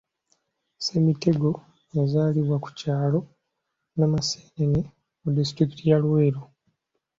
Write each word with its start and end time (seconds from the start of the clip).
Ssemitego 0.77 1.49
yazaalibwa 1.95 2.57
ku 2.63 2.69
kyalo 2.79 3.19
Namasenene 3.97 4.81
mu 5.21 5.29
disitulikiti 5.37 5.83
ya 5.89 5.97
Luweero 6.01 6.41